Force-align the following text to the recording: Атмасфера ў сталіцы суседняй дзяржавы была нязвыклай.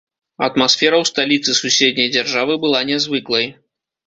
Атмасфера 0.45 0.97
ў 1.01 1.05
сталіцы 1.11 1.55
суседняй 1.59 2.09
дзяржавы 2.17 2.57
была 2.65 2.83
нязвыклай. 2.93 3.47